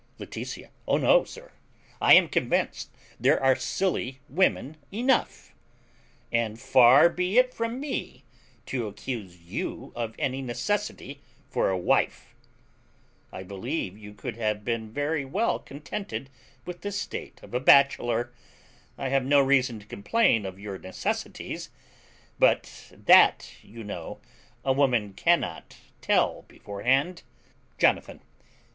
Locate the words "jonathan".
27.77-28.21